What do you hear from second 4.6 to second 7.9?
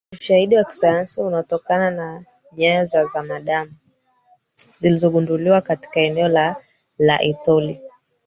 zilizogunduliwa katika eneo la Laetoli